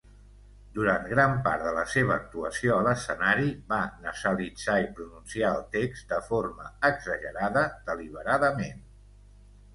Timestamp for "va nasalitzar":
3.75-4.79